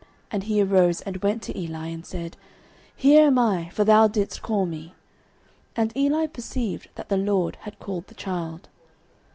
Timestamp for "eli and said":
1.55-2.35